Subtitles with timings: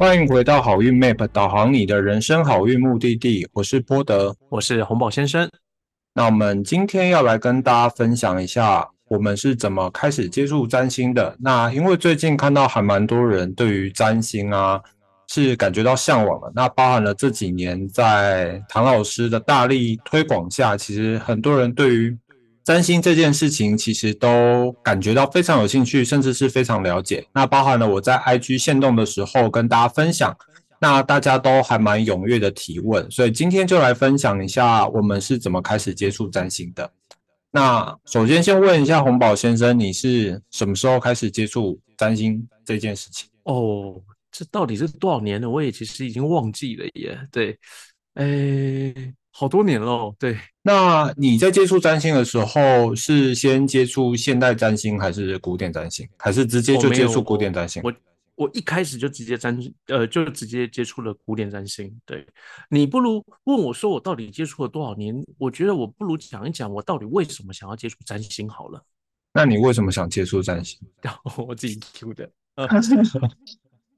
[0.00, 3.46] 欢迎回到好运 Map，导航你的人生好运目的地。
[3.52, 5.46] 我是波德，我是红宝先生。
[6.14, 11.36] 那我们今天要来跟大家分享一下，我们是怎么开始接触占星的。
[11.38, 14.80] 那因为最近看到还蛮多人对于占星啊，
[15.28, 16.50] 是感觉到向往的。
[16.54, 22.16] 那包含了这几年在唐老师的大力推广下，其实很多人对于
[22.70, 27.26] 占星这件事情，其实都感觉到非常有兴趣，甚至是非常了解。
[27.32, 30.32] 那包含了我在 IG 线动的时候跟大家分享，
[30.80, 36.88] 那大家都还蛮踊跃的提问，所以今天就来分享一下我们是怎么开始接触占星的。
[37.50, 43.28] 那首先先问一下洪宝先生，你是什么时候开始接触占星这件事情？
[43.42, 44.00] 哦，
[44.30, 45.50] 这到底是多少年了？
[45.50, 47.18] 我也其实已经忘记了耶。
[47.32, 47.58] 对，
[48.14, 49.12] 哎。
[49.32, 50.36] 好多年了，对。
[50.72, 57.82] 那你在接触占星的时候，是先接触现代占星，还是古典占星，还是直接就接触古典占星？
[57.82, 57.92] 我
[58.36, 61.92] 我一开始就直接占，呃，就直接接触了古典占星。
[62.06, 62.24] 对
[62.68, 65.20] 你不如问我说，我到底接触了多少年？
[65.38, 68.80] 我觉得我不如讲一讲，我到底为什么想要接触占星好了。
[69.32, 70.78] 那你为什么想接触占星？
[71.48, 72.30] 我自己 Q 的。
[72.54, 72.68] 呃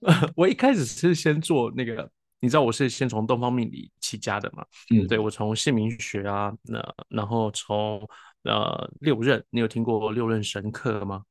[0.34, 2.10] 我一开始是先做那个。
[2.42, 4.66] 你知道我是先从东方命理起家的嘛？
[4.90, 8.04] 嗯，对我从姓名学啊，那然后从
[8.42, 11.22] 呃六壬，你有听过六壬神课吗？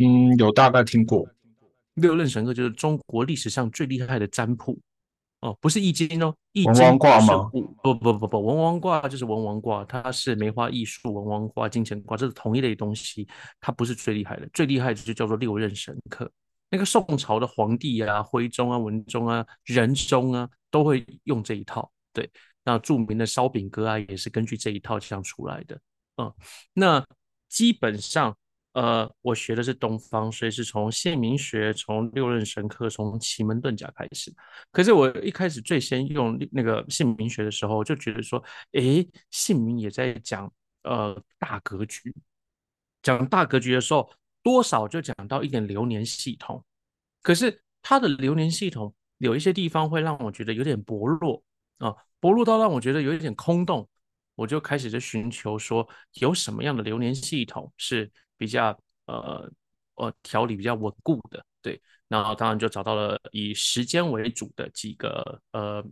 [0.00, 1.28] 嗯，有大概听过。
[1.96, 4.80] 六壬神课就是中国历史上最厉害的占卜
[5.40, 7.50] 哦，不是易经哦，易经王卦吗？
[7.82, 13.28] 不不不不，文王卦就是文王卦，它是梅花易数、文王卦、金钱卦，这是同一类东西，
[13.60, 16.32] 它不是最厉害的，最厉害的就叫做六壬神课。
[16.70, 21.90] 那个宋朝的皇帝啊，徽宗啊、文宗啊、仁宗啊，都会用这一套。
[22.12, 22.30] 对，
[22.62, 25.80] 那著名的烧饼歌啊，也是根据这一套这样出来的。
[26.18, 26.30] 嗯，
[26.74, 27.06] 那
[27.48, 28.36] 基本上，
[28.72, 34.30] 呃，我学的是东方，所以是从姓名学、从六壬神课、从奇门遁甲开始。
[34.70, 42.14] 可是我一开始最先用那个姓名学的时候，就觉得说，诶，姓名也在讲呃大格局，
[43.02, 44.10] 讲大格局的时候。
[44.48, 46.64] 多少就讲到一点流年系统，
[47.20, 51.42] 可是它的流年系统有一些地方会让我觉得有点薄弱
[51.76, 53.86] 啊，薄弱到让我觉得有一点空洞，
[54.34, 59.52] 我就开始在寻求说有什么样的流年系统是比较呃
[59.96, 65.84] 呃条理比较稳固的，对，然后当然就找到了以时间为主的几个呃。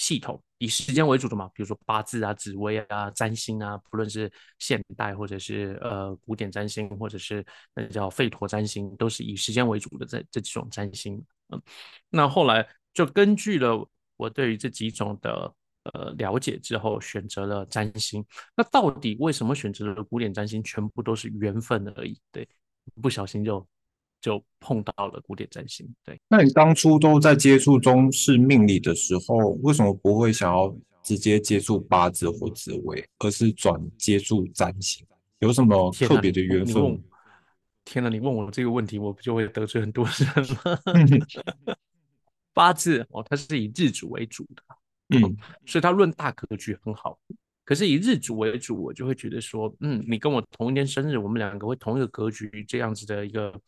[0.00, 7.44] 系统以时间为主的嘛，比如说八字啊、紫微啊、占星啊，不论是现代或者是呃古典占星，或者是
[7.74, 11.22] 那叫吠陀占星，都是以时间为主的这这几种占星。
[11.50, 11.62] 嗯，
[12.08, 15.54] 那后来就根据了我对于这几种的
[15.92, 18.24] 呃了解之后，选择了占星。
[18.56, 20.62] 那到底为什么选择了古典占星？
[20.64, 22.18] 全部都是缘分而已。
[22.32, 22.48] 对，
[23.02, 23.66] 不小心就。
[24.20, 26.20] 就碰到了古典占星，对。
[26.28, 35.06] 那你当初都在接触中式命理的时候，为什么不会想要直接接触八字或紫微，而是转接触占星？
[35.38, 37.02] 有什么特别的缘分？
[37.86, 40.78] 天哪，你问我这个问题，我不就会得罪很多人吗？
[42.52, 44.62] 八字哦，它是以日主为主的，
[45.16, 47.18] 嗯，所以它论大格局很好。
[47.64, 53.58] 可是以日主为主，我就会觉得说，嗯，你跟我同一天生日，我们两个会同一个格局，这样子的一个。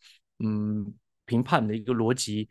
[0.43, 0.93] 嗯，
[1.25, 2.49] 评判的一个逻辑，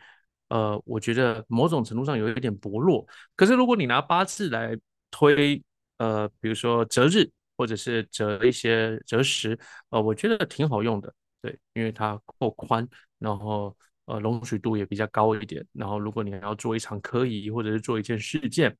[0.50, 3.06] 呃，我觉得某种程度上有一点薄弱。
[3.35, 4.78] 可是如果你拿八字来
[5.12, 5.62] 推，
[5.97, 9.57] 呃，比如说择日或者是择一些择时，
[9.90, 11.13] 呃，我觉得挺好用的。
[11.41, 12.88] 对，因为它够宽，
[13.19, 13.75] 然后
[14.06, 15.66] 呃，容许度也比较高一点。
[15.74, 18.78] 然后如果你要做一场科仪或者是做一件事件，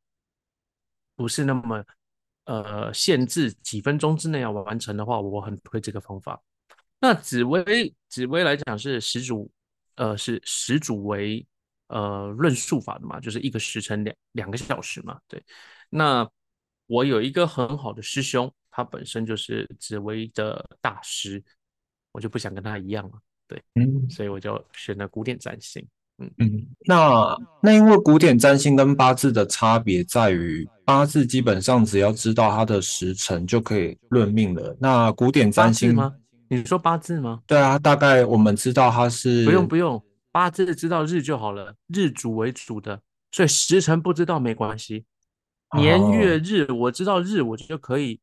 [1.16, 1.84] 不是那么
[2.46, 6.42] 呃限制几分钟之内要完成的话，我很推这个方法。
[7.02, 9.52] 那紫薇，紫薇来讲是始祖，
[9.96, 11.44] 呃，是始祖为
[11.88, 15.44] 呃论述法的嘛，就是一个时辰两两个小时嘛，对。
[15.90, 16.30] 那
[16.86, 21.44] 我有一个很好的师兄，他本身就是紫薇的大师，
[22.12, 25.84] 我就不想跟他一样了，对，嗯，所以我就选了古典占星，
[26.20, 26.68] 嗯嗯。
[26.82, 36.16] 那那因为古典占星跟八字的差别在于，八字基本上只要知道它的时辰就可以论命了，那古典占星吗？
[36.54, 37.42] 你说八字吗？
[37.48, 40.04] 对啊，大概我们知道它是不用不用
[40.34, 43.02] 八字知道日就好了，日主为主的，
[43.32, 45.06] 所以时辰不知道没关系。
[45.78, 48.20] 年月日我知道日，我就可以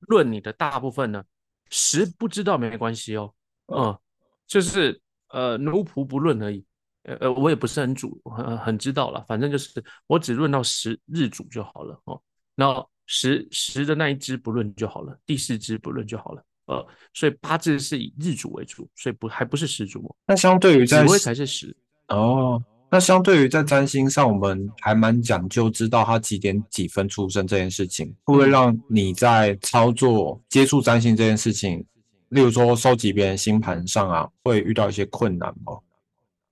[0.00, 1.22] 论你的大部分呢。
[1.68, 3.34] 时不知道没关系哦，
[3.66, 3.98] 嗯，
[4.46, 6.64] 就是呃奴仆不论而已。
[7.02, 12.18] 呃呃，我也不是很主很很知道了，反正就是我只论到时日主就好了哦。
[12.54, 16.42] 然后时时的那一支不论就好了，第四支不论就好了。
[16.72, 20.14] 呃，所以八字是以日主为主，所以不还不是时主。
[20.26, 21.76] 那相对于在紫微才是时
[22.08, 31.84] 哦，那相对于在占星上，我们还蛮讲究知道他几点几分出生这件事情，会不会让你在操作接触占星这件事情，
[32.30, 35.78] 例如说收集别人星盘上啊，会遇到一些困难吗？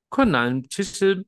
[0.09, 1.25] 困难其实，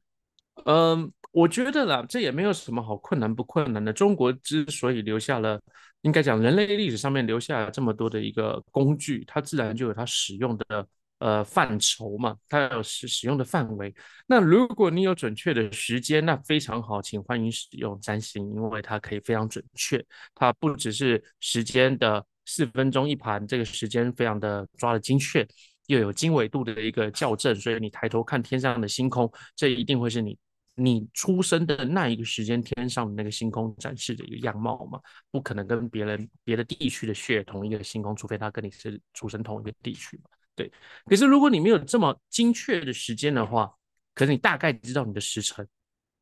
[0.64, 3.92] 嗯，我觉得啦，这也没有什么好困难不困难的。
[3.92, 5.60] 中国之所以留下了，
[6.02, 10.86] 应该讲人类历史上面留下了这么多的一个工具，它自然就有它使用的。
[11.22, 13.94] 呃，范畴嘛，它有使使用的范围。
[14.26, 20.04] 那如果你有准确的时间，那非常好，请欢迎使用占星，因为它可以非常准确。
[20.34, 25.46] 它不只是时间的四分钟一盘，这个时间非常的抓的精确，
[25.86, 30.36] 又有经纬度的一个校正，所以你抬头看天上的星空，这一定会是你
[30.74, 35.00] 你出生的那一个时间天上的那个星空展示的一个样貌嘛？
[35.30, 40.30] 不可能跟别人别的地区的血同一个星空，除非他跟你是出生同一个地区嘛。
[40.54, 40.70] 对，
[41.06, 43.74] 可是如果你没有这么精确的时间的话，
[44.14, 45.66] 可是你大概知道你的时辰，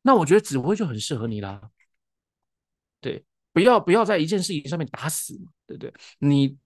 [0.01, 1.69] 那我觉得指挥就很适合你啦。
[2.99, 5.93] 对，不要不要在一件事情上面打死嘛，对不对？
[6.19, 6.57] 你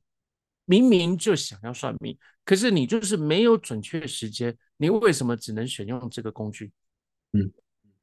[0.65, 6.71] 明明就想要算命，可是你就是没有准确时间，你为什么只能选用这个工具？
[7.33, 7.51] 嗯，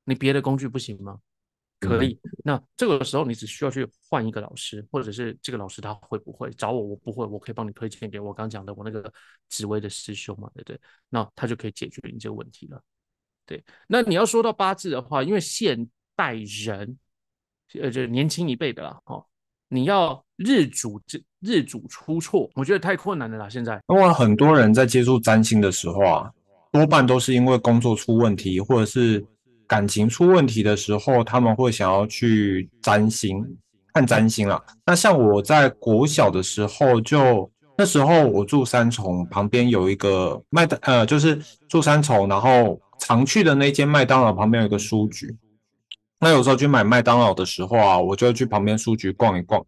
[0.05, 1.19] 你别的工具不行吗？
[1.81, 6.81] 可以，那这个时候你只需要去换一个老师，或者是这个老师他会不会找我？
[6.81, 9.13] 我不会，我可以帮你推荐给我刚讲的我那个
[9.49, 10.81] 紫薇的师兄嘛，对不对？
[11.09, 12.81] 那他就可以解决你这个问题了。
[13.45, 16.97] 对，那你要说到八字的话，因为现代人，
[17.81, 19.27] 呃，就年轻一辈的啦，哦，
[19.67, 23.49] 你要日主这日主出错，我觉得太困难了啦。
[23.49, 26.33] 现在，因为很多人在接触占星的时候啊，
[26.71, 29.27] 多半都是因为工作出问题，或者是。
[29.73, 33.43] 感情出问题的时候，他们会想要去占星
[33.95, 34.63] 看占星了。
[34.85, 41.41] 那像我在国小的时候，就那时候我住三重旁边有一个麦当，呃，就是
[41.71, 45.35] 住三重，然后常去的那间麦当劳旁边有一个书局。
[46.21, 49.65] 那有时候去买麦当劳的时候啊，我就去旁边书局逛一逛。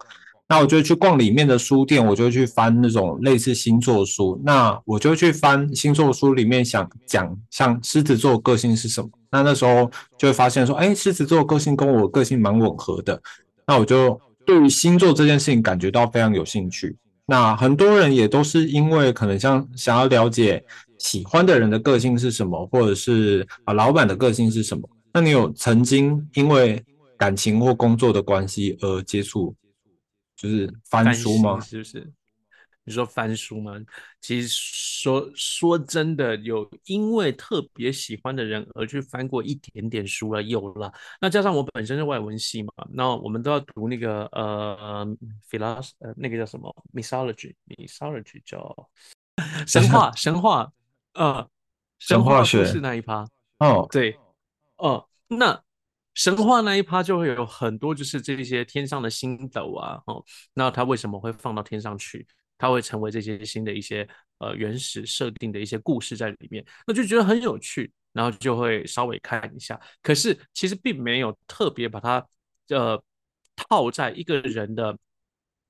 [0.47, 4.39] 那我就去逛里面的书店，我就去翻那种类似星座书。
[4.45, 9.09] 那我就去翻星座书里面想讲像狮子座个性是什么。
[9.35, 13.21] 那那时候就会发现说，哎，狮子座个性跟我个性蛮吻合的。
[13.67, 16.97] 那我就对于星座这件事情感觉到非常有兴趣。
[17.27, 20.65] 那很多人也都是因为可能像想要了解
[21.01, 24.89] 喜欢的人的个性是什么，或者是啊老板的个性是什么。
[25.13, 26.81] 那你有曾经因为
[27.19, 29.53] 感情或工作的关系而接触？
[30.37, 31.59] 就是翻书吗？
[31.59, 32.13] 是不是？
[32.85, 33.73] 你说翻书吗？
[34.21, 40.93] 其实说说真的，有因为特别喜欢的人而去翻过一点点书了，有了。
[41.21, 45.07] 那加上我本身是外文系嘛，那我们都要读那个呃
[45.51, 48.89] ，philosophy，呃，那个叫什么？mythology，mythology 叫
[49.67, 50.73] 神话，神话，
[51.15, 51.49] 呃，
[51.99, 53.27] 神话学是那一趴。
[53.59, 54.19] 哦，对，
[54.77, 55.63] 哦，那。
[56.17, 62.25] 神话那一趴就会有很多，就是这些天上的星斗啊，哦，那它为什么会放到天上去？
[62.65, 64.09] 它会成为这些新的一些
[64.39, 69.79] 呃原始设定的一些故事在里面，那就觉得很有趣，然后就会稍微看一下。
[70.01, 72.27] 可是其实并没有特别把它
[72.69, 73.05] 呃
[73.55, 74.99] 套在一个人的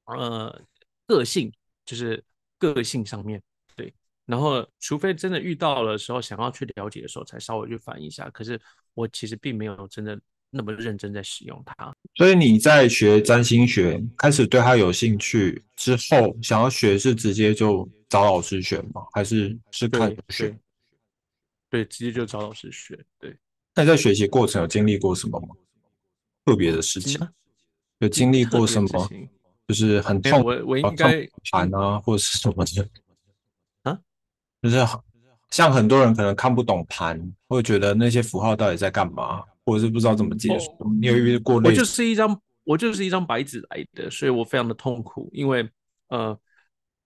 [0.04, 0.62] 呃
[1.04, 1.52] 个性，
[1.84, 2.22] 就是
[2.58, 3.42] 个性上面
[3.74, 3.92] 对。
[4.24, 8.30] 然后除非真的遇到了时候想要去了解的时候，才稍微去翻一下。
[8.30, 8.60] 可是
[8.94, 10.16] 我其实并没有真的。
[10.54, 19.02] 那么认真在使用它，所以你在学占星学，开始对它有兴趣之后，想要学是直接就找老师学吗？
[19.12, 20.56] 还是是看学？
[21.68, 22.96] 对，直接就找老师学。
[23.18, 23.36] 对，
[23.74, 25.48] 那你在学习过程有经历过什么吗？
[26.44, 27.20] 特别的事情？
[27.98, 29.10] 有经历过什么？
[29.66, 32.88] 就是很痛，我我应该盘啊，或者是什么的
[33.90, 33.98] 啊？
[34.62, 34.76] 就是
[35.50, 39.42] 像很多人可能看不懂盘，会觉得那些符号到底在干嘛？
[39.64, 40.68] 我是不知道怎么解释。
[41.00, 41.56] 你有遇过？
[41.56, 45.68] 我就是一张，我就是一张白纸来的，所以我非常的痛苦，因为
[46.08, 46.38] 呃，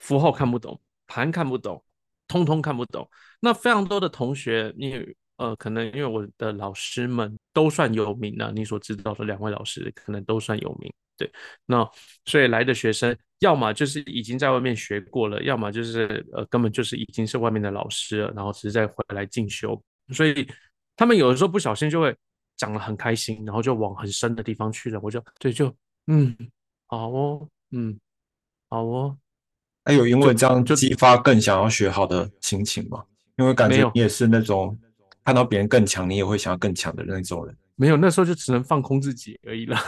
[0.01, 1.83] 符号看不懂，盘看不懂，
[2.27, 3.09] 通通看不懂。
[3.41, 5.01] 那非常多的同学，你
[5.37, 11.31] 呃，可能因为我的老师们都算有名了，你所知道的两位老师可能都算有名，对。
[11.67, 11.89] 那
[12.25, 19.81] 所以来的学生，要么就是已经在外面学过了，要么就是呃，根本就是已经是外面的老师了，然后只是在回来进修。
[20.13, 20.49] 所以
[20.97, 22.13] 他们有的时候不小心就会。
[22.59, 25.01] 讲的很开心，然后就往很深的地方去了。
[25.03, 25.75] 我就对，就
[26.09, 26.37] 嗯，
[26.87, 27.99] 好哦，嗯，
[28.69, 29.17] 好哦。
[29.85, 33.03] 那有因为这样就激发更想要学好的心情吗？
[33.37, 34.79] 因为感觉你也是那种
[35.25, 37.57] 看到别人更强，你也会想要更强的那种人。
[37.77, 39.79] 没有，那时候就只能放空自己而已了。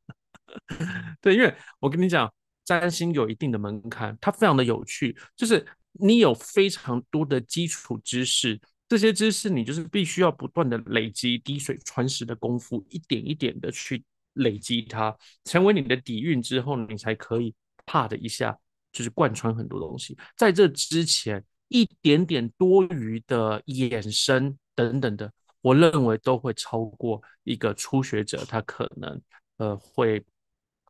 [1.22, 2.30] 对，因为我跟你讲，
[2.64, 8.60] 占星有一定的门槛，它非常的有趣，就是你有非常多的基础知识。
[8.94, 17.52] 这些知识你就是必须要不断的累积滴水穿石的功夫，一点一点的去累积它，成为你的底蕴之后，你才可以
[17.84, 18.56] 啪的一下
[18.92, 20.16] 就是贯穿很多东西。
[20.36, 29.20] 在这之前，一点点多余的衍生等等的，我认为都会超过一个初学者他可能
[29.56, 30.24] 呃会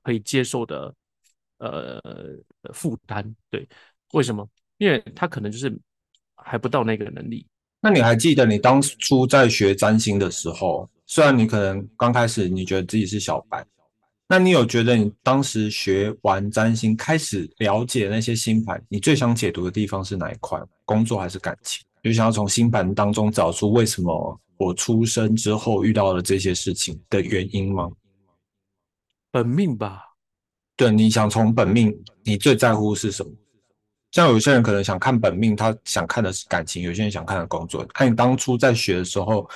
[0.03, 0.95] 可以接受的
[1.57, 1.99] 呃
[2.75, 3.35] 负担。
[3.49, 3.67] 对，
[4.13, 4.47] 为什么？
[4.77, 5.75] 因为他可能就是
[6.37, 7.47] 还不到那个能力。
[7.85, 13.63] 那你还记得你当初在学占星的时候，虽然你可能刚开始你觉得自己是小白，
[14.27, 20.59] 那你有觉得你当时学完占星开始了解那些星盘，你最想解读的地方是哪一块？
[20.87, 21.85] 工作还是感情？
[22.03, 27.91] 就想要从星盘当中找出为什么我出生之后遇到了这些事情的原因吗？
[29.31, 30.01] 本命吧。
[30.75, 33.31] 对，你想从本命，你最在乎是什么？
[34.15, 37.85] 像有些人可能想看本命，他想看的是感情；有些人想看的工作。
[37.87, 39.51] 看你当初在学的时候，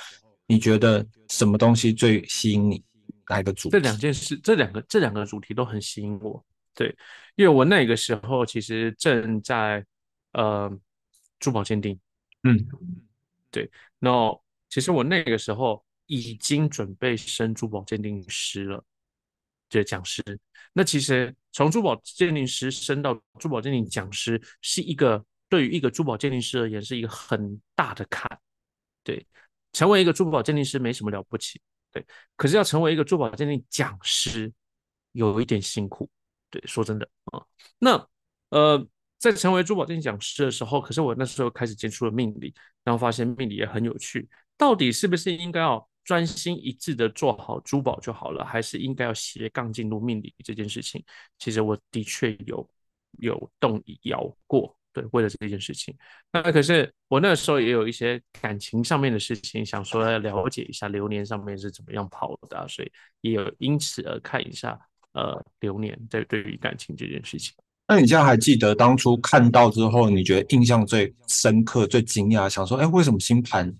[0.45, 2.83] 你觉得什么东西最吸引你？
[3.29, 3.69] 哪一个主？
[3.69, 6.43] 这两件事，这两个这两个主题都很吸引我。
[6.75, 6.93] 对，
[7.35, 9.85] 因为我那个时候其实正在
[10.33, 10.69] 呃
[11.39, 11.97] 珠宝鉴定。
[12.43, 12.67] 嗯，
[13.49, 13.71] 对。
[13.97, 14.37] 那
[14.67, 18.83] 其实我那个时候已经准备升珠宝鉴定师了，
[19.69, 20.21] 就是讲师。
[20.73, 28.39] 那其实从珠宝鉴定师升到珠宝鉴定讲师，是一个对于一个珠宝鉴定师而言是一个很大的坎。
[29.03, 29.25] 对，
[29.73, 31.59] 成为一个珠宝鉴定师没什么了不起。
[31.91, 34.51] 对，可是要成为一个珠宝鉴定讲师，
[35.13, 36.09] 有一点辛苦。
[36.51, 37.43] 对，说真的啊，
[37.79, 38.07] 那
[38.49, 44.29] 呃，在成为珠宝鉴定讲师的时候，可是我那时候开始接触了命理，然后发现命理也很有趣。
[44.55, 45.88] 到底是不是应该要？
[46.09, 51.03] 专心一致的做好珠宝就好了，还是应该要斜杠进入命理这件事情？
[51.37, 52.67] 其实我的确有
[53.19, 55.95] 有动摇过，对，为了这件事情。
[56.31, 64.79] 那可是我那时候也有一些感情上面的事情，想说要了解一下流年上面是怎么样跑的，所以也有因此而看一下
[65.11, 67.53] 呃流年在对于感情这件事情。
[67.87, 73.71] 那你现在还记得当初看到之后，你觉得印象最深刻、最惊讶，想说，哎，为什么星盘？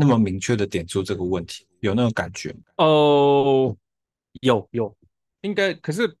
[0.00, 2.60] 那么明确的点出这个问题，有那种感觉吗？
[2.78, 3.76] 哦，
[4.40, 4.96] 有有，
[5.42, 6.16] 应该可是，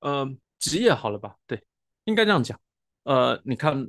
[0.00, 0.26] 呃，
[0.58, 1.36] 职业好了吧？
[1.46, 1.62] 对，
[2.04, 2.58] 应该这样讲。
[3.02, 3.86] 呃，你看，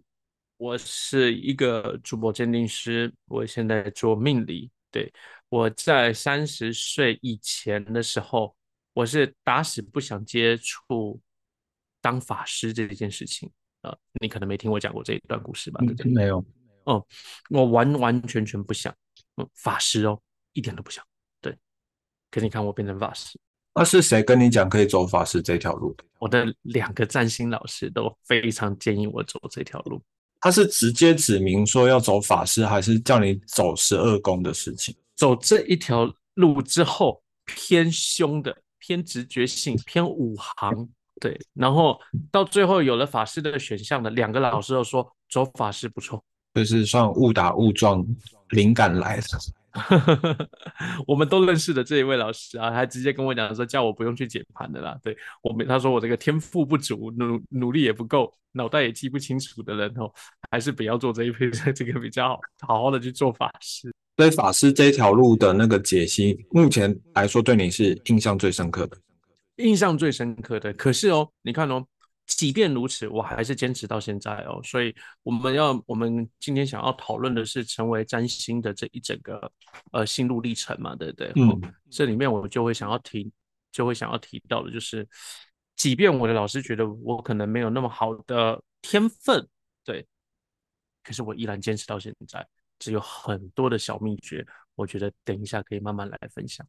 [0.58, 4.70] 我是一个主播鉴定师，我现在做命理。
[4.92, 5.10] 对，
[5.48, 8.54] 我在三十岁以前的时候，
[8.94, 11.22] 我是打死不想接触
[12.02, 13.50] 当法师这一件事情。
[13.82, 15.80] 呃，你可能没听我讲过这一段故事吧？
[15.80, 16.12] 对不对？
[16.12, 16.44] 没有。
[16.84, 17.04] 哦，
[17.50, 18.94] 我完完全全不想。
[19.38, 20.20] 嗯，法师哦，
[20.54, 21.04] 一点都不像。
[21.42, 21.58] 对，
[22.32, 23.38] 可你看我变成法师，
[23.74, 26.04] 那是谁跟你讲可以走法师这条路的？
[26.20, 30.02] 我的两个占星老师都非常建议我走这条路。
[30.40, 34.96] 他是直接指明说要走法师，还是叫你走十二宫的事情？
[35.16, 40.88] 走这一条路之后，偏凶的、偏直觉性、偏五行，
[41.20, 41.40] 对。
[41.54, 42.00] 然后
[42.32, 46.24] 到最后有了法师的选项的两个老师都说走法师不错。
[46.56, 48.04] 就是算误打误撞，
[48.52, 49.24] 灵感来的。
[51.06, 54.98] 我们都认识的这一位老师啊，他直接跟我讲说，叫我不用去解盘的啦。
[55.04, 60.10] 对我们，他说我这个天赋不足，努努力也不够，脑袋也记不清楚的人哦，
[60.50, 63.94] 还是不要做这一辈这个比较好，好好的去做法师。
[64.16, 68.96] 所以法师这条路的那个解析，目前来说对你是印象最深刻的。
[69.58, 71.86] 印象最深刻的，可是哦，你看哦。
[72.26, 74.60] 即便如此，我还是坚持到现在哦。
[74.64, 79.52] 所以我们要，我们今天想要讨论的是成为占星的这一整个
[79.92, 81.32] 呃心路历程嘛，对不对？
[81.36, 81.62] 嗯。
[81.90, 83.32] 这里面我就会想要提，
[83.72, 85.08] 就会想要提到的，就是
[85.76, 89.48] 即便我的老师觉得我可能没有那么好的天分，
[89.84, 90.06] 对，
[91.04, 92.46] 可是我依然坚持到现在，
[92.80, 96.68] 只有很多的小秘诀，我觉得等一下可以慢慢来分享。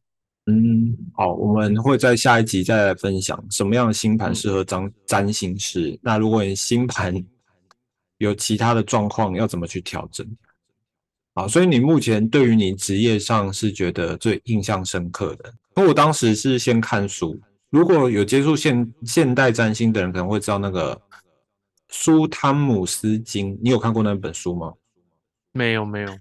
[0.49, 5.99] 嗯，好，我们会在下一集再来分享什么样的星盘适合占占星师。
[6.01, 7.13] 那如果你星盘
[8.17, 10.25] 有其他的状况，要怎么去调整？
[11.35, 15.53] 好，所以你目前对于你职业上是觉得最印象深刻的。
[15.75, 17.37] 因为我当时是先看书，
[17.69, 20.97] 如果有接触现现代占星的人，可能会知道那个
[21.89, 24.73] 苏汤姆斯金，你有看过那本书吗？
[25.51, 26.17] 没有，没有。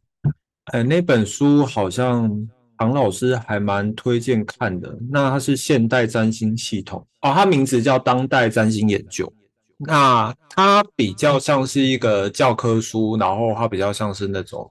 [0.73, 2.49] 呃，那本书好像。
[2.79, 9.33] 唐老师还蛮推荐看的，那它是现代占星系统哦，它名字叫当代占星研究。
[9.79, 14.71] 那它比较像是一个教科书，然后它比较像是那种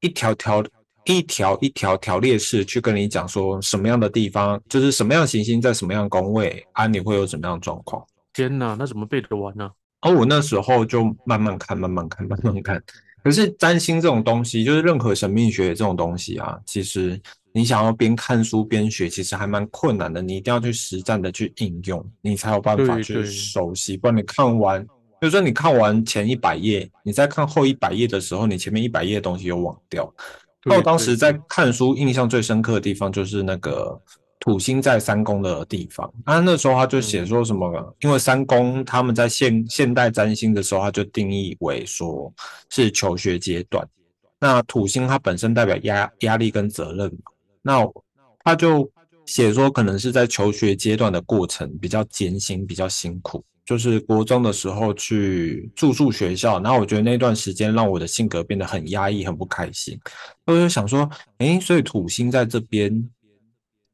[0.00, 0.64] 一条条、
[1.04, 8.02] 一条一条条列式去跟你讲说什么样的地方，就是什么样行星在什么样宫位啊，你会有什么样的状况？
[8.32, 9.70] 天哪，那怎么背得完呢？
[10.00, 12.82] 哦，我那时候就慢慢看，慢慢看，慢慢看。
[13.24, 17.18] 可是占星这种东西，就是任何神秘学这种东西啊，其实
[17.52, 20.20] 你想要边看书边学，其实还蛮困难的。
[20.20, 23.96] 你一定要去实战的去应用，你才有办法去熟悉。
[23.96, 24.86] 不然你看完，
[25.22, 30.12] 就说你看完前一百页，你在看后一百页的时候，你前面一百页的东西又忘掉。
[30.66, 33.98] 那我当时在看书，印象最深刻的地方就是那个。
[34.44, 37.96] 土星在三宫的地方，啊，那时候他就写说什么？
[38.00, 42.30] 因为三宫他们在现现代占星的时候，他就定义为说
[42.68, 43.88] 是求学阶段。
[44.38, 47.32] 那土星它本身代表压压力跟责任嘛，
[47.62, 47.88] 那
[48.44, 48.86] 他就
[49.24, 53.42] 写说可能是在求学阶段的过程比较艰辛，比较辛苦。
[53.64, 59.98] 就是国中的时候去住宿学校，然后我觉得那段时间让我的性格变得很压抑，很不开心。
[60.44, 61.08] 我就想说，
[61.38, 63.08] 诶，所以土星在这边。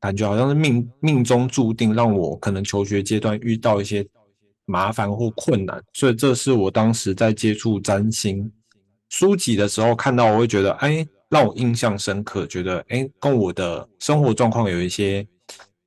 [0.01, 4.07] 感觉好像是命命中注定让我可能求学阶段遇到一些
[4.65, 8.51] 麻烦或困难，所以这是我当时在接触占星
[9.09, 15.27] 书籍的时候看到，我会觉得哎，让我印象深刻，觉得哎，跟我的生活状况有一些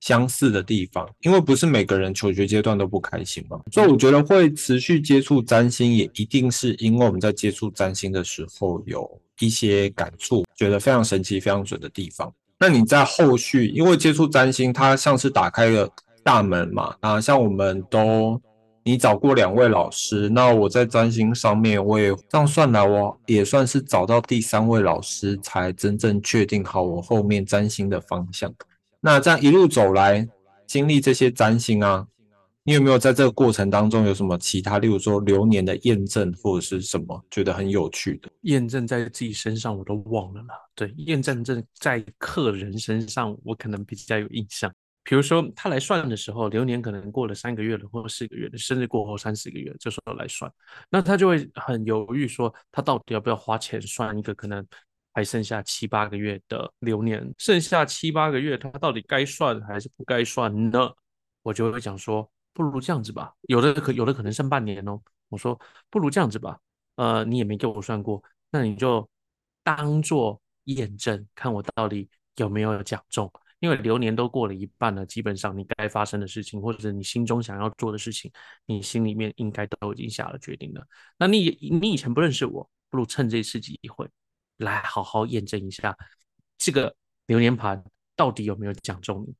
[0.01, 1.09] 相似的地方。
[1.21, 12.31] 因为不是每个人求学阶段都不开心嘛，所以我觉得会持续接触占星，也一定是因为我们在接触占星的时候有一些感触，觉得非常神奇、非常准的地方。
[12.65, 15.89] 那你在后续，因为接触占星，它像是打开了
[16.23, 16.95] 大门嘛。
[17.01, 18.41] 啊，像我们都
[18.85, 28.49] 你找过两位老师，那我在占星上面，我也这样算来，我也算是找到第三位老师，才真正确定好我后面占星的方向。
[29.01, 30.25] 那这样一路走来，
[30.65, 32.07] 经历这些占星啊。
[32.65, 40.55] 你有没有在这个过程当中有什么其他，例如说流年的验证或者是什么，觉得很有趣的验证在自己身上我都忘了啦。
[40.73, 44.73] 对，验证证在客人身上我可能比较有印象。
[45.03, 50.49] 比如说他来算的时候，流年可能过了三个月了或者四个月了，甚至过后三四个月，这时候来算，
[50.89, 54.65] 那他就会很犹豫，说他到底要不要花钱算一个可能
[55.13, 60.89] 还剩下七八个月的流年，剩下七八个月他到底该算还是不该算呢？
[61.41, 62.31] 我就会讲说。
[62.53, 65.01] 不如这样子吧，有的可有的可能剩半年哦。
[65.29, 66.59] 我说不如这样子吧，
[66.95, 69.09] 呃，你也没给我算过，那你就
[69.63, 73.31] 当做验证，看我到底有没有讲中。
[73.59, 78.29] 因为流年都过了一半了，基本上你该发生的事情，或者你心中想要做的事情，
[78.65, 80.85] 你心里面应该都已经下了决定了。
[81.17, 84.05] 那你你以前不认识我，不如趁这次机会
[84.57, 85.97] 来好好验证一下
[86.57, 86.93] 这个
[87.25, 87.81] 流年盘
[88.17, 89.33] 到底有没有讲中你。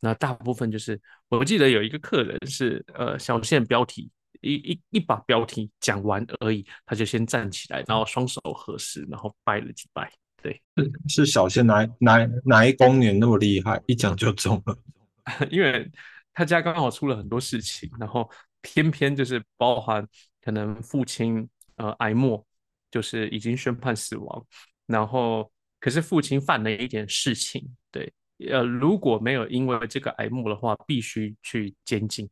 [0.00, 10.10] 那大部分就是，我记得有一个客人是，呃，小线标题一一一把标题讲完而已，他就先站起来，然后双手合十，然后拜了几拜。
[10.40, 14.78] 对，是是小线哪哪哪一公年那么厉害，一讲就中了？
[15.50, 15.90] 因为
[16.32, 18.30] 他家刚好出了很多事情，然后
[18.60, 20.06] 偏偏就是包含
[20.40, 22.46] 可能父亲呃癌末，
[22.90, 24.46] 就是已经宣判死亡，
[24.86, 28.12] 然后可是父亲犯了一点事情，对。
[28.50, 32.28] 呃，如果没有因为这个癌末的话，必须去监禁，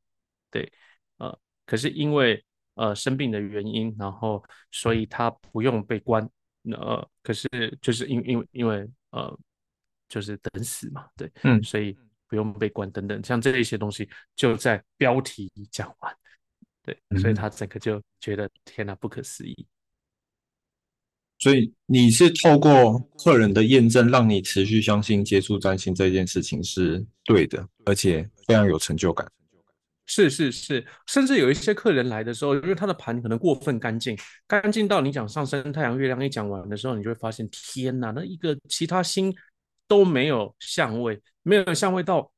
[0.51, 0.71] 对，
[1.19, 6.29] 呃，可是因为呃生病的原因，然后所以他不用被关，
[6.71, 7.49] 呃，可是
[7.81, 9.37] 就是因因为因为呃
[10.09, 11.97] 就是等死嘛，对，嗯，所以
[12.29, 16.16] 不用被关等等，像这一些东西就在标题讲完，
[16.83, 19.66] 对，所以他整个就觉得天哪，不可思议。
[21.38, 29.31] 所以你是透过客人的验证，让你持续相信接触占星这件事情是对的，而且非常有成就感。
[30.07, 39.35] 是是是，甚至有一些客人来的时候，因为他的盘可能过分干净，干净到你讲上升太阳、月亮一讲完的时候，你就会发现，天哪，那一个其他星
[39.88, 42.31] 都没有相位，没有相位到。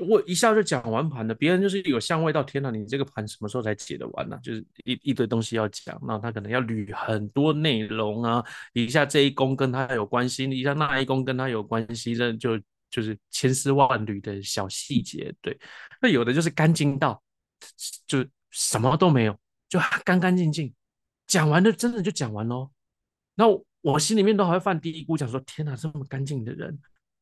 [0.00, 4.36] 我一下就讲完盘了，别人就是有相位到天哪，你这个盘什么时候才解得完呢？
[4.42, 15.32] 就是一一堆东西要讲，那他可能要捋很多内容啊，一下这一宫跟他有关系，一下那一宫跟他有关系，这就就是千丝万缕的小细节。
[15.40, 15.56] 对，
[16.02, 17.22] 那有的就是干净到
[18.08, 20.74] 就什么都没有，就干干净净，
[21.28, 22.68] 讲完了真的就讲完喽。
[23.36, 23.44] 那
[23.80, 26.76] 我心里面都还会犯嘀咕，讲说天哪，这么干净的人，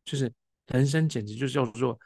[0.06, 0.32] 就是
[0.68, 1.98] 人生简直就是叫做。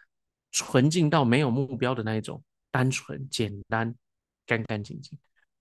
[0.57, 3.95] 纯净到没有目标的那一种，单纯、简单、
[4.47, 5.19] 干干净净，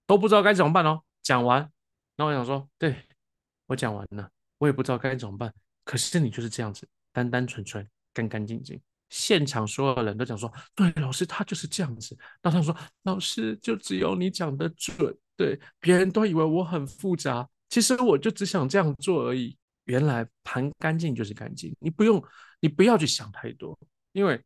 [0.07, 1.01] 都不知道该怎么办哦。
[1.21, 1.69] 讲完，
[2.15, 2.95] 那我想说，对
[3.65, 5.53] 我讲完了，我也不知道该怎么办。
[5.83, 8.79] 可是你就是这样子，单单纯纯、干干净净。
[9.09, 12.17] 现场所有人都讲说，对，老师他就是这样子。
[12.41, 19.57] 那他说，老师就只有你讲的准，对，别人都以为我很复杂，其实我就只想这样做而已。
[19.83, 22.23] 原来盘干净就是干净，你不用，
[22.61, 23.77] 你不要去想太多，
[24.13, 24.41] 因为。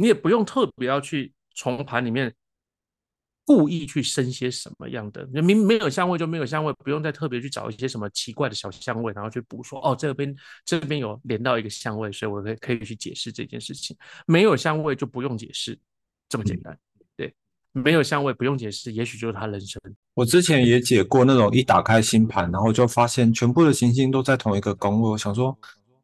[0.00, 2.34] 你也不用特别要去从盘里面
[3.44, 10.34] 故意去生些什么样的，明明没有香味就没有香味，不用再特别去找一些什么奇怪的小香味，然后去补说哦这边
[10.64, 13.94] 这边有连到一个香味，所以我可以可以去解释这件事情。
[14.26, 15.78] 没有香味就不用解释，
[16.30, 16.78] 这么简单。
[17.14, 17.34] 对，
[17.72, 19.78] 没有香味不用解释，也许就是他人生。
[20.14, 25.58] 我之前也解过那种一打开星盘，然后就发现全部的行星都在同一个宫位，我想说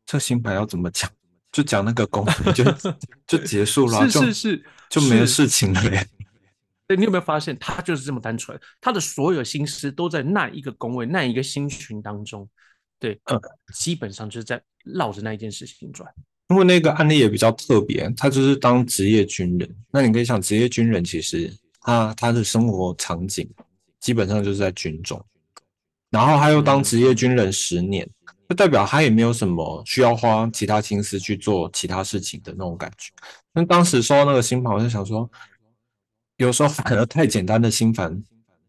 [0.04, 1.08] 这星盘要怎么讲，
[1.56, 2.22] 就讲那个宫
[2.54, 2.62] 就
[3.26, 6.06] 就结束了，是是是，就没事情了嘞。
[6.86, 12.46] 对你有没有发现，他就是这么单纯，他的所有心思都在那一个宫位、那一个星群当中，
[12.98, 13.40] 对，嗯，
[13.72, 16.06] 基本上就是在绕着那一件事情转。
[16.48, 19.76] 因为那个案例也比较特别，他就是当职业军人。
[19.90, 23.50] 那你可以想，职业军人其实他他的生活场景
[23.98, 25.24] 基本上就是在军中，
[26.10, 28.06] 然后他又当职业军人十年，
[28.48, 33.12] 就代表他也没有什么需要花其他心思去做其他事情的那种感觉。
[33.52, 35.30] 那当时收到那个心盘，我就想说。
[36.38, 38.22] 有时候反而太简单的心烦，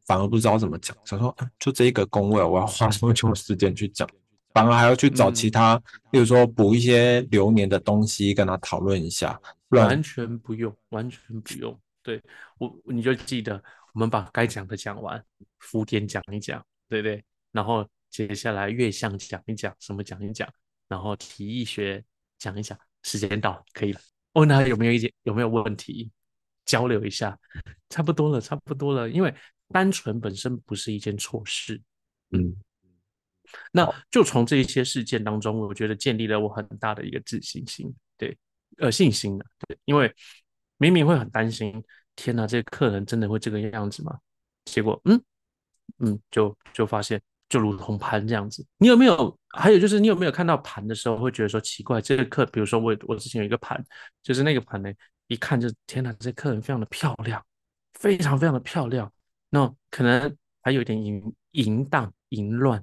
[0.06, 0.96] 反而不知道怎么讲。
[1.04, 4.08] 想说，就这一个工位，我要花这么久时间去讲？
[4.54, 5.78] 反而还要去找其他，
[6.10, 9.38] 比如说补一些流年的东西，跟他讨论一下。
[9.72, 11.78] 完全不用，完全不用。
[12.02, 12.24] 对
[12.58, 13.62] 我，你就记得
[13.94, 15.22] 我们把该讲的讲完，
[15.60, 17.22] 福典讲一讲，对不对？
[17.52, 20.48] 然后接下来月相讲一讲，什么讲一讲，
[20.88, 22.04] 然后体育学
[22.38, 22.78] 讲一讲。
[23.04, 24.02] 时间到，可以了。
[24.34, 26.12] 问他有没有意见有没有问题？
[26.66, 27.40] 交流一下，
[27.88, 29.10] 差不多了，差不多了。
[29.10, 29.34] 因为
[29.70, 31.82] 单纯本身不是一件错事，
[32.32, 32.54] 嗯，
[33.72, 38.38] 那就从这一些事件当中，我觉得建立了我很大的一个自信心，对，
[38.80, 40.14] 呃，信心的，对，因为
[40.78, 41.82] 明明会很担心，
[42.18, 44.20] 天哪，这个客人真的会这个样子吗？
[44.66, 45.24] 结果，嗯
[46.00, 48.66] 嗯，就就发现，就如同盘这样子。
[48.78, 49.38] 你有没有？
[49.50, 53.84] 还有就是，你有没有看到盘的时候，会觉得说奇怪，这个客，比如说我我之前有一个盘，
[54.22, 54.92] 就是那个盘呢。
[55.30, 57.44] 一看就天哪，这客人非常的漂亮，
[57.96, 59.12] 非常非常的漂亮。
[59.50, 62.82] 那可能还有一点淫淫荡淫乱。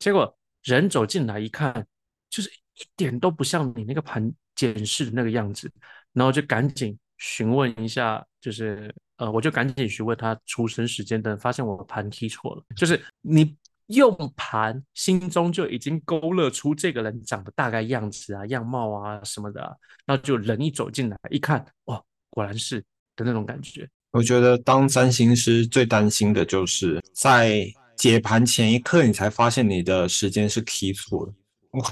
[0.00, 1.86] 结果人走进来一看，
[2.28, 5.70] 就是一点都不像你那个盘检视的那个样子。
[6.12, 13.56] 然后就赶紧询问一下，就是呃，我就赶紧询问他出生时间等，发现我盘踢错了，就是你。
[13.88, 22.80] 用盘心中就已经勾勒出这个人长得大概样子啊、样貌啊什么的，那就人一走进来一看，哇，果然是
[23.16, 23.88] 的那种感觉。
[24.10, 31.32] 我觉得当占星师最担心的就是在解盘前一刻，你才发现你的时间是 key 错了。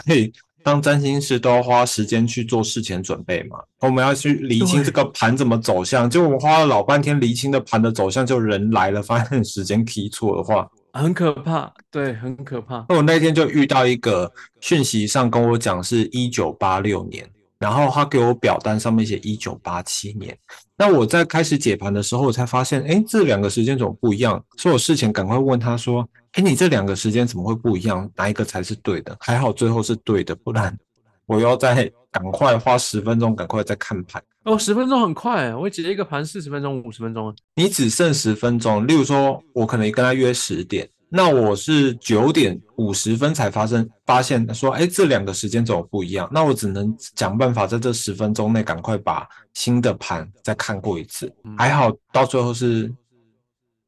[0.06, 0.32] 因为
[0.62, 10.68] 当占星师都要花时间去做事前准备嘛，我们要去厘清这个盘怎么走向，就我们花了老半天厘清的盘的走向，就人来了发现时间 key 错的话。
[10.96, 12.84] 很可怕，对，很可怕。
[12.88, 14.30] 那我那天就遇到一个
[14.60, 17.28] 讯息上跟我讲是一九八六年，
[17.58, 20.36] 然后他给我表单上面写一九八七年。
[20.76, 24.42] 那我在开始解盘的时候，我才发现，哎，这两个时间怎么不一样？
[24.56, 28.10] 所以我事前赶快问他说，哎，你这两个时间怎么会不一样？
[28.14, 29.16] 哪一个才是对的？
[29.20, 30.76] 还好最后是对的，不然
[31.24, 34.22] 我要再赶快花十分钟，赶快再看盘。
[34.46, 37.34] 哦，十分钟很快，我解一个盘四十分钟、五十分钟。
[37.56, 46.30] 你只剩十分钟，例如说，我可能跟他约十点，那我是九点五十分才发生发现说，哎，这两个时间怎么不一样？
[46.32, 51.28] 那我只能想办法在这十分钟内赶快把新的盘再看过一次。
[51.58, 52.88] 还好到最后是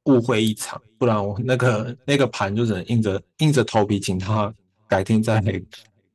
[0.06, 4.52] 误会一场，不然我那个那个盘就只能硬着硬着头皮请他
[4.88, 5.40] 改天再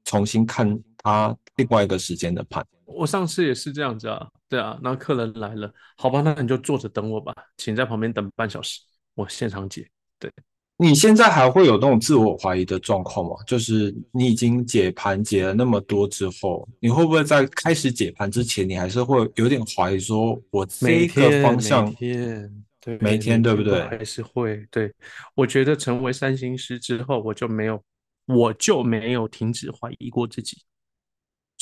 [0.04, 2.62] 重新看他另外一个时间的盘。
[2.96, 8.80] 我上次也是这样子啊，对啊，那客人来了，好吧，那你就坐着等我吧，请在旁边等半小时，
[9.16, 9.88] 我现场解。
[10.20, 10.32] 对，
[10.78, 13.36] 你现在还会有那种自我怀疑的状况吗？
[13.46, 23.82] 就是你已经解盘解了那么多之后，你会不会在开始解盘之前，你还是会有点怀疑，说我这个方向，每天对，每天对不对？
[23.84, 24.94] 还是会对。
[25.36, 27.82] 我觉得成为三星师之后，我就没有，
[28.26, 30.58] 我就没有停止怀疑过自己。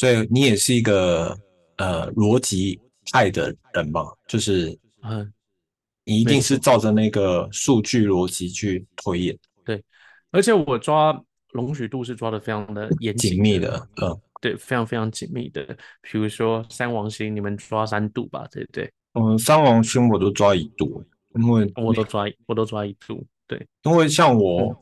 [0.01, 1.37] 所以你也是一个
[1.77, 5.31] 呃逻辑派的人嘛，就是嗯，
[6.03, 9.37] 你一定是照着那个数据逻辑去推演。
[9.63, 9.79] 对，
[10.31, 11.15] 而且我抓
[11.53, 15.63] 容许度是抓的非常的严紧密的，嗯，对，非常非常紧密的。
[16.01, 18.91] 比如说三王星，你们抓三度吧，对不对？
[19.13, 21.03] 嗯，三王星我都抓一度，
[21.35, 24.75] 因为我都抓我都抓一度，对，因为像我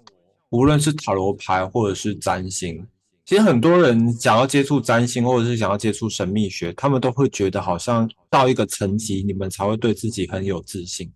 [0.51, 2.87] 无论是塔罗牌或者是占星。
[3.29, 11.07] 其实很多人想要接触占星，或者是想要接触神秘学，他们都会觉得好像到一个层级，你们才会对自己很有自信。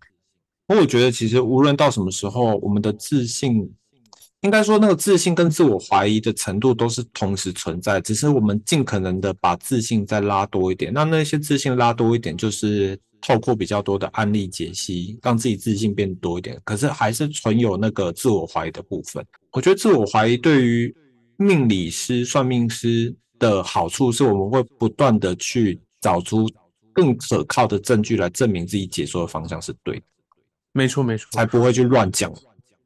[0.68, 3.68] 我我觉得，其实无论到什么时候，我们的自信，
[4.42, 10.92] 应该说那个自信跟自我怀疑的程度都是同时存在，只是我们尽可能的把自信再拉多一点。
[10.94, 16.56] 那那些自信拉多一点，就是透过比较多的案例解析，让自己自信变多一点。
[16.62, 19.26] 可是还是存有那个自我怀疑的部分。
[19.50, 20.94] 我觉得自我怀疑对于
[21.36, 26.48] 命理师、算命师的好处是，我们会不断的去找出
[26.92, 30.06] 更可靠的证据来证明自己解说的方向是对的。
[30.72, 32.32] 没错，没错，才不会去乱讲。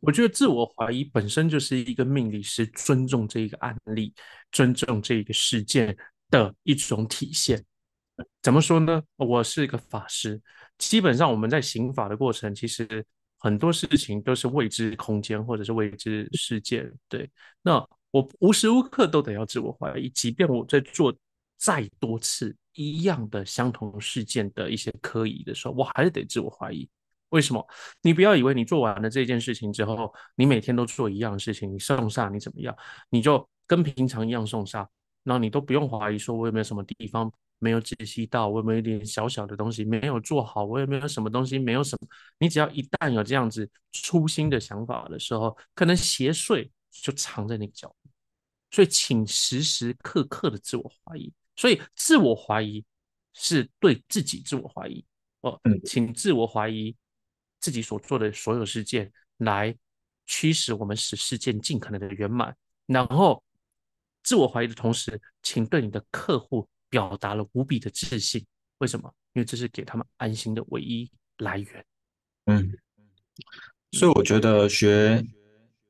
[0.01, 4.15] 我觉得自我怀疑本身就是一个命理师尊重这一个案例、
[4.53, 5.97] 尊重这一个事件
[6.31, 7.65] 的一种体现。
[8.43, 9.03] 怎么说呢？
[9.17, 10.41] 我是一个法师，
[10.79, 13.05] 基本上我们在刑法的过程，其实
[13.39, 16.93] 很多事情都是未知空间或者是未知事件。
[17.09, 17.29] 对，
[17.63, 21.15] 那我无时无刻都得要自我怀疑，即便我在做
[21.57, 26.89] 再多次一样的相同事件的一些科仪的时候，我还是得自我怀疑。
[27.31, 27.67] 为什么？
[28.01, 32.75] 你不要以为你做完了这件事情之后，你每天都做一样的事情，你送煞你怎么样？
[33.11, 34.87] 你就跟平常一样送煞，
[35.25, 42.09] 然后你都不用怀疑说，我有没有什么地方没有解析到，我有没有一点小小的东西没有做好，我有没有什么东西没有什么？
[42.39, 47.95] 你只要一旦有这样子粗心的想法的时候，可能邪祟就藏在你脚。
[48.71, 51.33] 所以，请时时刻刻的自我怀疑。
[51.57, 52.85] 所以，自我怀疑
[53.35, 55.05] 是对自己自我怀疑
[55.41, 56.97] 哦，请自我怀疑。
[57.61, 59.77] 自己所做的所有事件来
[60.27, 62.57] 驱使我们，使事件尽可能的圆满。
[62.87, 63.43] 然后，
[64.23, 68.47] 自我怀疑的同时，请对你的客户表达了无比的自信。
[68.79, 69.13] 为什么？
[69.33, 71.85] 因为这是给他们安心的唯一来源。
[72.45, 72.79] 嗯，
[73.91, 75.21] 所以我觉得学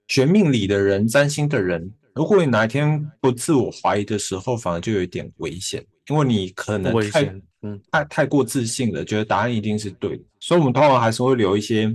[0.07, 7.33] 学命理的人、占星的人，如果你哪一天不自我怀疑的时候，反而就有一点危险，因为你可能太。
[7.63, 11.93] 嗯，太太过自信了，觉得答案一定是对的，所以我们通常还是会留一些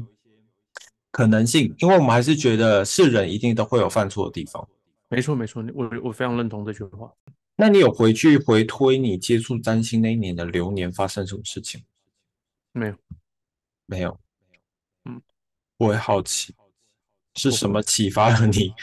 [1.09, 4.67] 可能性，因为我们还是觉得是人一定都会有犯错的地方。
[5.07, 7.09] 没错，没错，我我非常认同这句话。
[7.55, 11.81] 那你有回去回推你接触占星那一年的流年发生什么事情？
[12.73, 12.95] 没有，
[13.85, 14.19] 没有，
[15.05, 15.21] 嗯，
[15.77, 16.53] 我会好奇
[17.35, 18.73] 是什么启发了你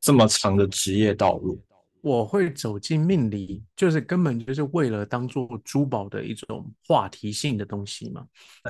[0.00, 1.60] 这么长的职业道路。
[2.02, 8.24] 我会走进命理，就是根本就是为了当做珠宝的一种话题性的东西嘛。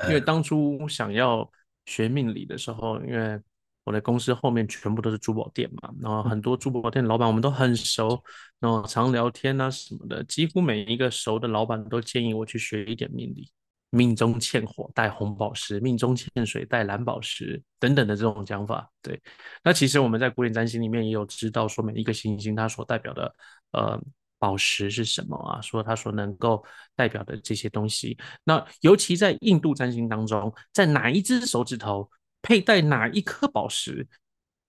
[0.07, 1.47] 因为当初想要
[1.85, 3.39] 学命理的时候，因为
[3.83, 8.19] 我的公司后面全部都是珠宝店嘛，然后很多珠宝店老板我们都很熟，
[8.59, 13.51] 然后常聊天啊什么的，几乎每一个熟的老板都建议我去学一点命理。
[13.89, 19.21] 命中欠火带红宝石，命中欠水带蓝宝石等等的这种讲法，对。
[19.63, 23.35] 那其实我们在古典占星里面也有知道，说每一个行星它所代表的
[23.71, 24.01] 呃
[24.37, 25.61] 宝石是什么啊？
[25.61, 26.63] 说它所能够
[26.95, 28.17] 代表的这些东西。
[28.43, 32.09] 那尤其在印度占星当中，在哪一只手指头
[32.41, 34.07] 佩戴哪一颗宝石，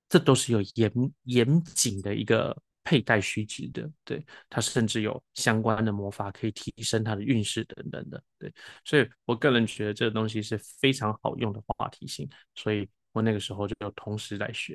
[0.08, 0.92] 这都是有严
[1.24, 2.56] 严谨的一个。
[2.88, 8.50] 佩戴须知的，对它甚至有相关的魔法可以提升它的运势等等的，对，
[8.82, 14.74] 所以我个人觉得这个东西是非常好用的话题性，所以我那个时候就同时在学。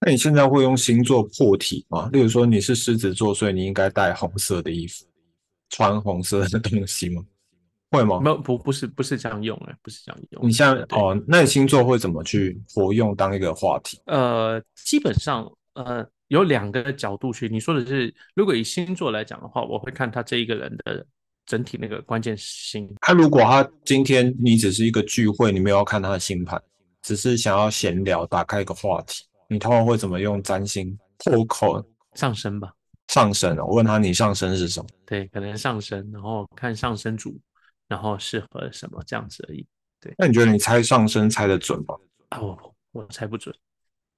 [0.00, 2.08] 那你现在会用星座破题吗？
[2.10, 5.04] 例如说你是狮子座，所以你应该带红色的衣服，
[5.68, 7.22] 穿红色的东西吗？
[7.90, 8.18] 会吗？
[8.18, 10.48] 没有，不不是不是这样用哎，不是这样用。
[10.48, 14.00] 你像哦，那你星座会怎么去活用当一个话题？
[14.06, 16.08] 呃，基本上呃。
[16.28, 21.06] 有两个角度去，你说的是，如果以星座来讲的话，我会看他这一个人的
[21.44, 22.92] 整体那个关键星。
[23.00, 26.60] 他如果他今天你只是一个聚会，你没有要看他的星盘，
[27.02, 31.84] 只是想要闲聊，打开一个话题，你通常会怎么用占星破口
[32.14, 32.72] 上升吧？
[33.08, 34.86] 上升，我问他你上升是什么？
[35.06, 37.38] 对，可能上升，然后看上升主，
[37.86, 39.64] 然后适合什么这样子而已。
[40.00, 41.94] 对，那你觉得你猜上升猜得准吗？
[42.30, 43.54] 啊，我我猜不准，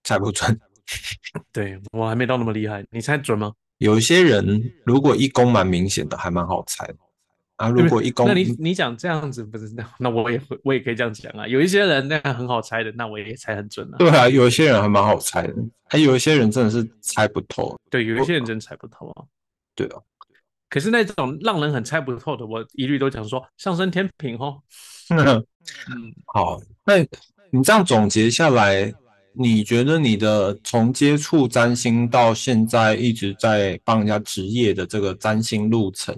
[0.04, 0.58] 猜不准。
[1.52, 3.52] 对我还没到那么厉害，你猜准吗？
[3.78, 6.96] 有一些人如果一宫蛮明显的，还蛮好猜的
[7.56, 7.68] 啊。
[7.68, 11.46] 如果一宫，那你你讲这样子不是那 那我也会我也可以这样讲啊。
[11.46, 13.98] 有一些人那样很好猜的，那我也猜很准啊。
[13.98, 17.78] 对啊，有一些人还蛮好猜的，还有一些人真的是猜不透。
[17.88, 19.24] 对，有一些人真猜不透啊。
[19.76, 20.00] 对啊，
[20.68, 24.60] 可是那种让人很猜不透的，我一律都讲说上升天平哦。
[25.10, 25.44] 嗯，
[26.26, 26.98] 好，那
[27.50, 28.92] 你这样总结下来。
[29.32, 36.14] 你觉得你的从接触占星到现在一直在帮人家职业的这个占星路程，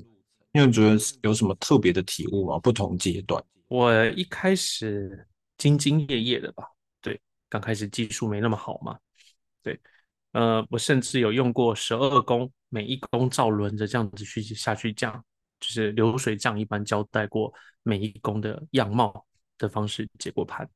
[0.52, 2.58] 因为觉得有什么特别的体悟吗？
[2.58, 5.26] 不同阶段，我一开始
[5.58, 6.64] 兢兢业业的吧，
[7.02, 8.98] 对，刚开始技术没那么好嘛，
[9.62, 9.78] 对，
[10.32, 15.12] 呃，我甚至有用过十二宫，每一宫照轮着这样子去下去降，
[15.58, 19.26] 就是流水账一般交代过每一宫的样貌
[19.58, 20.66] 的方式解过盘。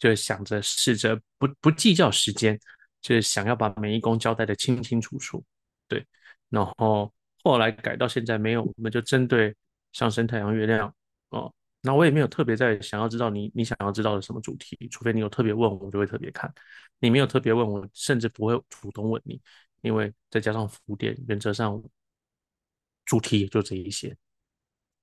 [0.00, 2.58] 就是想着试着不不计较时间，
[3.00, 5.44] 就是想要把每一宫交代的清清楚楚，
[5.86, 6.04] 对。
[6.48, 7.12] 然后
[7.44, 9.54] 后来改到现在没有，我们就针对
[9.92, 10.92] 上升太阳、月亮
[11.28, 11.54] 哦。
[11.82, 16.52] 那我也没有特别在想要知道你你想要知道的什么主题，除非你有特别问我，就会特别看。
[16.98, 19.40] 你没有特别问我，甚至不会主动问你，
[19.82, 21.82] 因为再加上服务店，原则上
[23.04, 24.16] 主题也就这一些。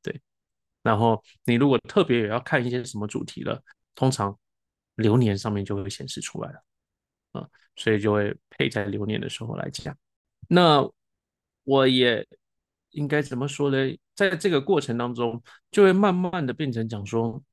[0.01, 0.21] 对，
[0.83, 3.62] 然后你如果特别也要看一些什么主题了，
[3.95, 4.38] 通常
[4.97, 6.63] 流年上面就会显示出来了，
[7.31, 9.97] 啊，所以就会配在流年的时候来讲。
[10.47, 10.88] 那
[11.63, 12.27] 我也。
[12.91, 13.77] 应该怎么说呢？
[14.15, 17.43] 在这个过程当中，就会慢慢的变成讲说，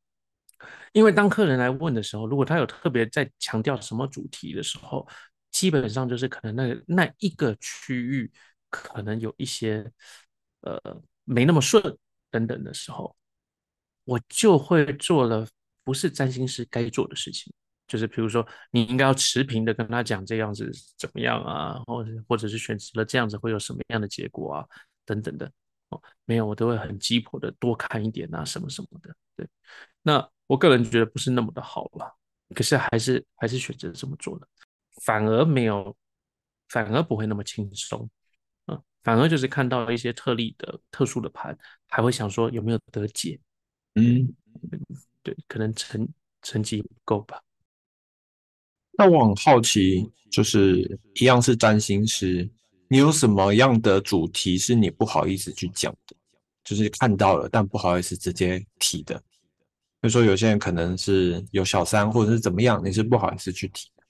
[0.92, 5.06] 因为当客人来问的时候，如果他有特别在强调什么主题的时候，
[5.50, 8.32] 基本上就是可能那那一个区域
[8.70, 9.92] 可能有一些
[10.60, 10.80] 呃
[11.24, 11.82] 没那么顺
[12.30, 13.14] 等等的时候，
[14.04, 15.46] 我就会做了
[15.84, 17.52] 不是占星师该做的事情，
[17.86, 24.66] 就是比如说你应该要持平的跟他讲这样子怎么样啊，或者或者是选择了这样子会有什么样的结果啊。
[25.06, 25.44] 等等的
[25.90, 29.14] 哦，没有，我都会很鸡婆的多看一点啊，什么什么的。
[29.36, 29.46] 对，
[30.00, 32.10] 那我个人觉得不是那么的好了，
[32.54, 34.48] 可是还是还是选择这么做的，
[35.04, 35.94] 反而没有，
[36.70, 38.08] 反而不会那么轻松，
[38.68, 41.54] 嗯，反而就是看到一些特例的特殊的盘，
[41.86, 43.38] 还会想说有没有得解，
[43.96, 44.34] 嗯，
[45.24, 46.08] 对，可能成
[46.42, 47.42] 成绩不够吧。
[48.96, 52.48] 那我很好奇，就是一样是占星师。
[52.86, 56.14] 你有什么样的主题是你不好意思去讲的？
[56.62, 59.18] 就是看到了但不好意思直接提的。
[59.18, 64.04] 比如说有些人可能是有小三或者是怎么样，你是不好意思去提的，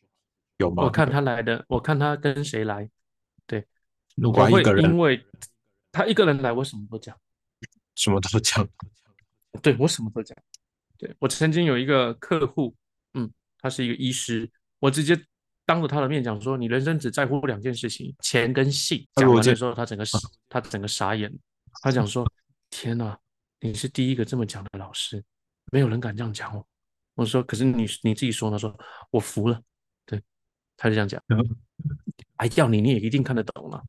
[0.59, 0.83] 有吗？
[0.85, 2.91] 我看他来的，我看他跟谁来。
[3.47, 3.65] 对，
[4.17, 5.25] 如果一个人，因为
[5.93, 7.17] 他一个人来，我什么都讲，
[7.95, 8.69] 什么都讲。
[9.63, 10.37] 对我什么都讲。
[10.99, 12.75] 对我曾经有一个客户，
[13.15, 13.31] 嗯，
[13.61, 15.21] 他是一个医师，我直接。
[15.67, 19.03] 当着他的面讲说，你人生只在乎两件事情，钱跟性。
[19.15, 20.05] 讲完的时候，他整个
[20.47, 21.33] 他整个傻眼。
[21.81, 22.31] 他讲说
[22.69, 23.19] ：“天哪，
[23.61, 25.25] 你是第一个这么讲的老师，
[25.73, 26.67] 没有人敢这样讲我。”
[27.17, 28.79] 我说：“可是你你自己说。”他说
[29.11, 29.59] ：“我服了。”
[30.05, 30.21] 对，
[30.77, 31.19] 他就这样讲。
[32.37, 33.83] 还要你，你也一定看得懂啊。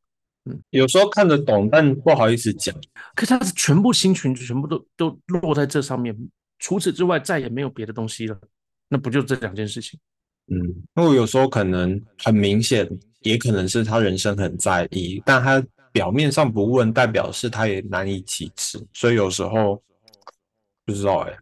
[0.45, 2.73] 嗯，有时候看得懂，但不好意思讲。
[3.15, 6.17] 可是他是全部新群全部都都落在这上面，
[6.59, 8.39] 除此之外再也没有别的东西了。
[8.87, 9.99] 那不就这两件事情？
[10.47, 10.59] 嗯，
[10.95, 12.87] 因为有时候可能很明显，
[13.21, 19.81] 也可能是他人生很在意，但他表面上不问，代表是他也难以启齿，所以有时候
[20.85, 21.35] 不知道哎，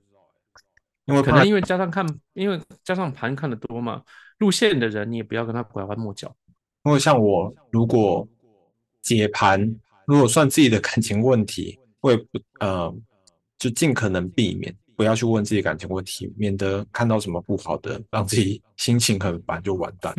[1.06, 4.02] 因为可能因为加上看，因为加上盘看的多嘛，
[4.38, 6.34] 路线的人你也不要跟他拐弯抹角，
[6.86, 8.26] 因为像我如果
[9.02, 9.60] 解盘，
[10.08, 12.96] 如果算自己的感情问题，会不呃，
[13.60, 14.74] 就尽可能避免。
[14.96, 20.14] 不要去问自己感情问题，免得看到什么不好的，让自己心情很烦就完蛋。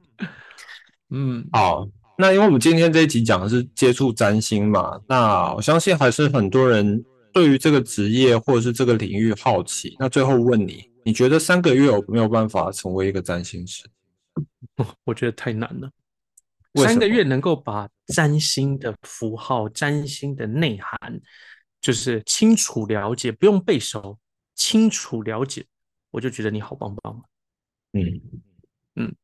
[1.10, 9.96] 嗯，好，那因为我们今天这一集讲的是接触占星嘛，那我相信还是很多人对于这个职业或者是这个领域好奇。
[9.98, 13.84] 那最后问你，你觉得三个月有没有办法成为一个占星师？
[15.04, 15.90] 我觉得太难了。
[16.76, 21.20] 三个月能够把占星的符号、占星的内涵。
[21.80, 24.18] 就是清楚了解，不用背熟，
[24.54, 25.64] 清楚了解，
[26.10, 27.24] 我就觉得你好棒棒。
[27.92, 28.20] 嗯
[28.96, 29.14] 嗯，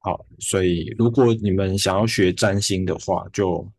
[0.00, 3.70] 好，所以如果你们想要学占星的话，就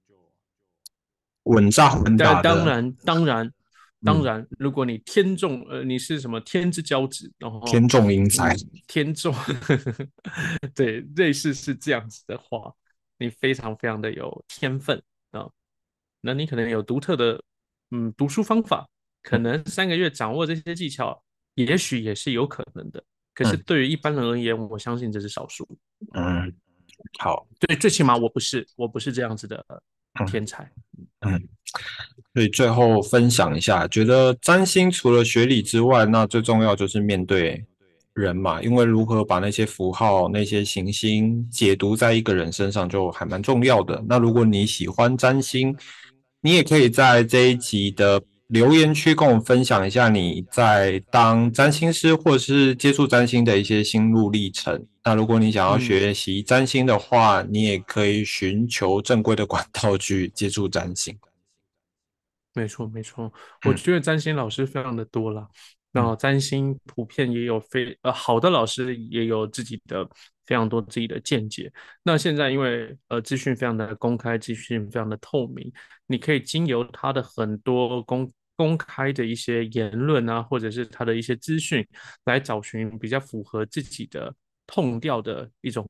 [1.43, 3.53] 稳扎稳打当然，当然，
[4.01, 8.55] 当然，如果你天纵呃，你是什么天之骄子，然后天纵英才，
[8.87, 9.35] 天纵，
[10.73, 12.73] 对，类似是这样子的话，
[13.19, 15.49] 你非常非常的有天分啊，
[16.21, 17.43] 那你可能有独特的。
[17.91, 18.87] 嗯，读书方法
[19.21, 21.21] 可能三个月掌握这些技巧，
[21.55, 23.03] 也许也是有可能的。
[23.33, 25.67] 可是对于一般人而言，我相信这是少数。
[26.13, 26.53] 嗯，
[27.19, 29.65] 好，对，最起码我不是，我不是这样子的
[30.27, 30.69] 天才。
[31.21, 31.41] 嗯，
[32.33, 37.65] 所以最后分享一下，觉得占星除了学理之外，那最重要就是面对
[38.13, 44.03] 人嘛，因为如何把那些符号、那些行星解读在一个人身上，就还蛮重要的。
[44.07, 45.75] 那如果你喜欢占星，
[46.41, 54.85] 你也可以在这一集的留言区跟我们分享一下你在当占星师或者是接触占星的一些心路历程。
[55.03, 61.17] 那如果你想要学习占星的话，你也可以寻求正规的管道去接触占星。
[62.53, 63.31] 没错，没错，
[63.65, 65.47] 我觉得占星老师非常的多了。
[65.93, 70.07] 那占星普遍也有非呃好的老师也有自己的
[70.45, 71.71] 非常多自己的见解。
[72.03, 75.71] 那现在因为呃资讯非常的公开，资讯非常的透明，
[76.07, 81.85] 你可以经由他的很多公公开的一些言论啊，或者是他的一些资讯，
[82.25, 84.33] 来找寻比较符合自己的
[84.67, 85.87] 痛调的一种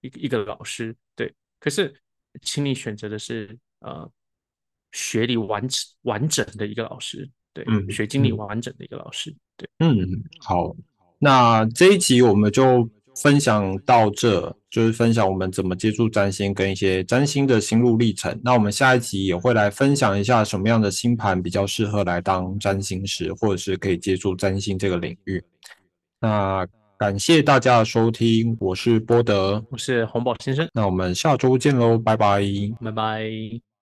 [0.00, 0.94] 一个一个老师。
[1.16, 1.94] 对，可是
[2.42, 4.10] 请你选择的是呃
[4.92, 5.66] 学历完
[6.02, 7.28] 完整的一个老师。
[7.52, 9.34] 对，嗯学经历嗯完整的一个老师。
[9.56, 9.96] 对，嗯，
[10.40, 10.74] 好，
[11.20, 12.90] 那这一集我们就
[13.22, 18.38] 分享到这，就是分享我们怎么接触占星跟一些占星的心路历程。
[18.42, 25.42] 那我们下一集也会来分享一下什么样的星盘比较适合来当占星师，或者是可以接触占星这个领域。
[26.20, 26.66] 那
[26.98, 32.42] 感谢大家的收听，我是波德，我是红宝先生，那我们下周见喽，拜拜。
[32.80, 33.73] 拜拜。